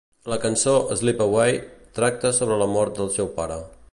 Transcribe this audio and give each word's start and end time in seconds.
La 0.31 0.37
cançó 0.45 0.71
"Slip 1.01 1.21
Away" 1.25 1.59
tracta 2.01 2.33
sobre 2.39 2.59
la 2.65 2.71
mort 2.75 2.97
del 3.03 3.15
seu 3.19 3.33
pare. 3.39 3.63